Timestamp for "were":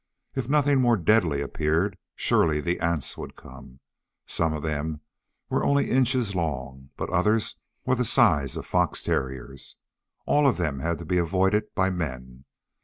5.47-5.63, 7.85-7.93